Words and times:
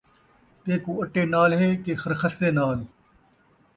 تیکوں 0.63 0.95
اٹے 1.01 1.23
نال 1.33 1.51
ہے 1.59 1.69
کہ 1.83 1.91
خرخثے 2.01 2.49
نال 2.57 2.79